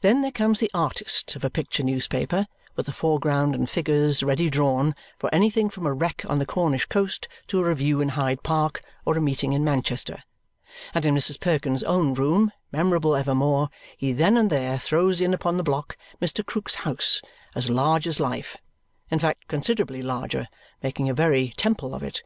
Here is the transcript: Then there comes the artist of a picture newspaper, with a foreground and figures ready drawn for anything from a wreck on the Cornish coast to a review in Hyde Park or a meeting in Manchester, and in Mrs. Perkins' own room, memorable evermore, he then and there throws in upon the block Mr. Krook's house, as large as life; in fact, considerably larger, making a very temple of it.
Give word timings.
Then 0.00 0.20
there 0.20 0.32
comes 0.32 0.58
the 0.58 0.68
artist 0.74 1.36
of 1.36 1.44
a 1.44 1.48
picture 1.48 1.84
newspaper, 1.84 2.48
with 2.74 2.88
a 2.88 2.92
foreground 2.92 3.54
and 3.54 3.70
figures 3.70 4.24
ready 4.24 4.50
drawn 4.50 4.96
for 5.16 5.32
anything 5.32 5.70
from 5.70 5.86
a 5.86 5.92
wreck 5.92 6.24
on 6.28 6.40
the 6.40 6.44
Cornish 6.44 6.86
coast 6.86 7.28
to 7.46 7.60
a 7.60 7.64
review 7.64 8.00
in 8.00 8.08
Hyde 8.18 8.42
Park 8.42 8.80
or 9.06 9.16
a 9.16 9.20
meeting 9.22 9.52
in 9.52 9.62
Manchester, 9.62 10.24
and 10.92 11.04
in 11.06 11.14
Mrs. 11.14 11.38
Perkins' 11.38 11.84
own 11.84 12.14
room, 12.14 12.50
memorable 12.72 13.14
evermore, 13.14 13.68
he 13.96 14.12
then 14.12 14.36
and 14.36 14.50
there 14.50 14.76
throws 14.76 15.20
in 15.20 15.32
upon 15.32 15.56
the 15.56 15.62
block 15.62 15.96
Mr. 16.20 16.44
Krook's 16.44 16.74
house, 16.82 17.22
as 17.54 17.70
large 17.70 18.08
as 18.08 18.18
life; 18.18 18.56
in 19.08 19.20
fact, 19.20 19.46
considerably 19.46 20.02
larger, 20.02 20.48
making 20.82 21.08
a 21.08 21.14
very 21.14 21.54
temple 21.56 21.94
of 21.94 22.02
it. 22.02 22.24